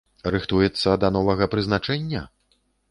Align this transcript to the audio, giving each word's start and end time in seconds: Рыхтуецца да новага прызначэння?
Рыхтуецца 0.35 0.95
да 1.03 1.13
новага 1.19 1.51
прызначэння? 1.53 2.29